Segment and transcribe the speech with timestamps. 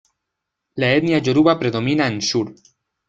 [0.83, 2.47] La etnia yoruba predomina en sur.